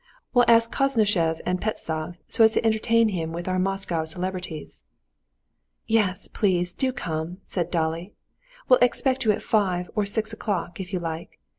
We'll 0.33 0.45
ask 0.47 0.73
Koznishev 0.73 1.41
and 1.45 1.61
Pestsov, 1.61 2.17
so 2.27 2.43
as 2.43 2.53
to 2.55 2.65
entertain 2.65 3.09
him 3.09 3.31
with 3.33 3.47
our 3.47 3.59
Moscow 3.59 4.03
celebrities." 4.03 4.85
"Yes, 5.85 6.27
please, 6.27 6.73
do 6.73 6.91
come," 6.91 7.37
said 7.45 7.69
Dolly; 7.69 8.15
"we 8.67 8.73
will 8.73 8.81
expect 8.81 9.25
you 9.25 9.31
at 9.31 9.43
five, 9.43 9.91
or 9.95 10.05
six 10.07 10.33
o'clock, 10.33 10.79
if 10.79 10.91
you 10.91 10.97
like. 10.99 11.37